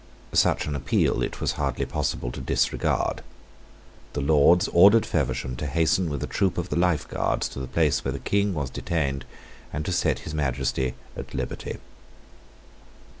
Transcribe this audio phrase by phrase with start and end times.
[0.33, 3.21] Such an appeal it was hardly possible to disregard.
[4.13, 7.67] The Lords ordered Feversham to hasten with a troop of the Life Guards to the
[7.67, 9.25] place where the King was detained,
[9.71, 11.77] and to set his Majesty at liberty.